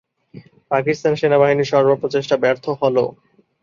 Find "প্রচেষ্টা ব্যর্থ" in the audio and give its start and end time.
2.01-2.65